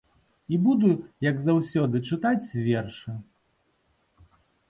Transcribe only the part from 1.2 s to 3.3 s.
як заўсёды, чытаць вершы.